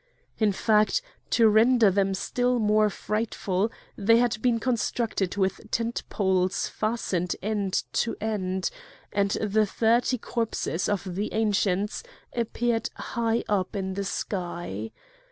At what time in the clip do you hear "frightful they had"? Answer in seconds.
2.89-4.41